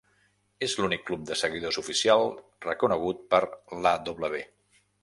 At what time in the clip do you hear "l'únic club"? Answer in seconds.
0.79-1.27